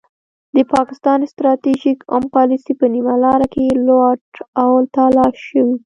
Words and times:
د 0.55 0.57
پاکستان 0.73 1.19
ستراتیژیک 1.33 1.99
عمق 2.15 2.29
پالیسي 2.37 2.73
په 2.79 2.85
نیمه 2.93 3.15
لار 3.23 3.41
کې 3.53 3.65
لوټ 3.87 4.23
او 4.61 4.71
تالا 4.95 5.27
شوې. 5.45 5.75